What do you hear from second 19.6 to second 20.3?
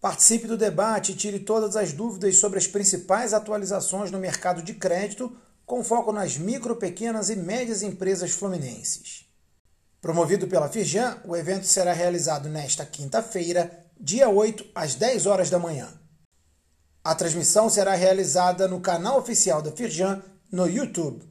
da Firjan